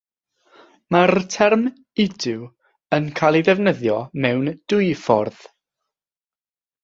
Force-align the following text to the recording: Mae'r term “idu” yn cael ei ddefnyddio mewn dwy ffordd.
Mae'r 0.93 1.11
term 1.33 1.65
“idu” 2.03 2.47
yn 2.97 3.11
cael 3.19 3.37
ei 3.41 3.45
ddefnyddio 3.49 3.99
mewn 4.25 4.49
dwy 4.73 4.87
ffordd. 5.03 5.45